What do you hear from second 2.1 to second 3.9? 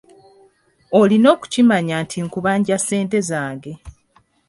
nkubanja ssente zange.